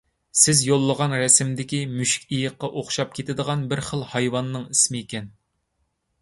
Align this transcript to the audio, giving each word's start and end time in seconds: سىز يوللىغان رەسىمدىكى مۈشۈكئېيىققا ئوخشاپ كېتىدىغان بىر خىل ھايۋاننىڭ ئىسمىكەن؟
سىز 0.43 0.61
يوللىغان 0.67 1.11
رەسىمدىكى 1.23 1.81
مۈشۈكئېيىققا 1.97 2.71
ئوخشاپ 2.81 3.13
كېتىدىغان 3.19 3.67
بىر 3.75 3.83
خىل 3.91 4.07
ھايۋاننىڭ 4.15 4.65
ئىسمىكەن؟ 4.73 5.31